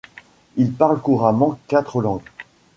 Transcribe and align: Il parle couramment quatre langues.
Il 0.57 0.73
parle 0.73 0.99
couramment 0.99 1.59
quatre 1.67 2.01
langues. 2.01 2.23